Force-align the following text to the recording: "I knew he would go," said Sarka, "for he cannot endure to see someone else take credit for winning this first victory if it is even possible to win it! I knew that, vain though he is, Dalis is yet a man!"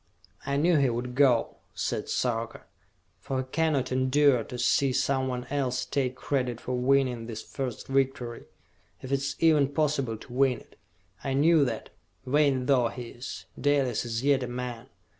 "I 0.47 0.57
knew 0.57 0.77
he 0.77 0.89
would 0.89 1.13
go," 1.13 1.57
said 1.75 2.09
Sarka, 2.09 2.63
"for 3.19 3.37
he 3.37 3.43
cannot 3.51 3.91
endure 3.91 4.43
to 4.43 4.57
see 4.57 4.91
someone 4.93 5.45
else 5.51 5.85
take 5.85 6.15
credit 6.15 6.59
for 6.59 6.73
winning 6.73 7.27
this 7.27 7.43
first 7.43 7.85
victory 7.87 8.45
if 9.03 9.11
it 9.11 9.19
is 9.19 9.35
even 9.37 9.67
possible 9.67 10.17
to 10.17 10.33
win 10.33 10.59
it! 10.61 10.75
I 11.23 11.35
knew 11.35 11.63
that, 11.65 11.91
vain 12.25 12.65
though 12.65 12.87
he 12.87 13.09
is, 13.09 13.45
Dalis 13.59 14.03
is 14.03 14.23
yet 14.23 14.41
a 14.41 14.47
man!" 14.47 14.87